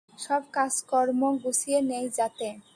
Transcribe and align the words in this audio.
সব 0.19 0.41
কাজকর্ম 0.53 1.21
গুছিয়ে 1.43 1.79
নেই 1.91 2.05
যাতে। 2.17 2.47